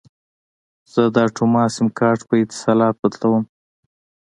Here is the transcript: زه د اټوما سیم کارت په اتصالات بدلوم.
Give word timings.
زه 0.91 1.01
د 1.13 1.17
اټوما 1.27 1.63
سیم 1.75 1.87
کارت 1.99 2.21
په 2.29 2.33
اتصالات 2.43 2.95
بدلوم. 3.01 3.43